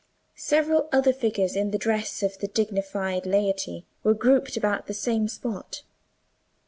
[0.35, 5.27] Several other figures in the dress of the dignified laity were grouped about the same
[5.27, 5.83] spot.